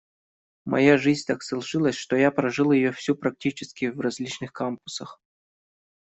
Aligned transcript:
Моя 0.65 0.97
жизнь 0.97 1.25
так 1.27 1.43
сложилась, 1.43 1.95
что 1.95 2.15
я 2.15 2.31
прожил 2.31 2.71
ее 2.71 2.91
всю 2.91 3.13
практически 3.13 3.85
в 3.85 3.99
различных 3.99 4.51
кампусах. 4.51 5.21